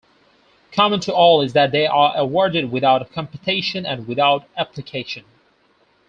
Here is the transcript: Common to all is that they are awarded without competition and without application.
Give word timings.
Common 0.71 0.99
to 1.01 1.13
all 1.13 1.43
is 1.43 1.53
that 1.53 1.71
they 1.71 1.85
are 1.85 2.11
awarded 2.17 2.71
without 2.71 3.11
competition 3.13 3.85
and 3.85 4.07
without 4.07 4.45
application. 4.57 5.25